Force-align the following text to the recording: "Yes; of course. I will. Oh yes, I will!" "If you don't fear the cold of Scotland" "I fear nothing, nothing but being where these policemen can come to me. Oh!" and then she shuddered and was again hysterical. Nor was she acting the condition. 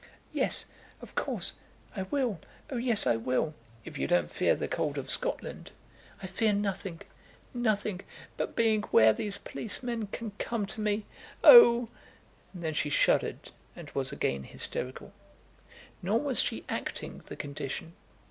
"Yes; 0.33 0.65
of 0.99 1.13
course. 1.13 1.53
I 1.95 2.01
will. 2.01 2.39
Oh 2.71 2.77
yes, 2.77 3.05
I 3.05 3.17
will!" 3.17 3.53
"If 3.85 3.99
you 3.99 4.07
don't 4.07 4.31
fear 4.31 4.55
the 4.55 4.67
cold 4.67 4.97
of 4.97 5.11
Scotland" 5.11 5.69
"I 6.23 6.25
fear 6.25 6.53
nothing, 6.53 7.01
nothing 7.53 8.01
but 8.35 8.55
being 8.55 8.81
where 8.89 9.13
these 9.13 9.37
policemen 9.37 10.07
can 10.07 10.31
come 10.39 10.65
to 10.65 10.81
me. 10.81 11.05
Oh!" 11.43 11.87
and 12.51 12.63
then 12.63 12.73
she 12.73 12.89
shuddered 12.89 13.51
and 13.75 13.91
was 13.91 14.11
again 14.11 14.43
hysterical. 14.45 15.13
Nor 16.01 16.19
was 16.19 16.41
she 16.41 16.65
acting 16.67 17.21
the 17.27 17.35
condition. 17.35 17.93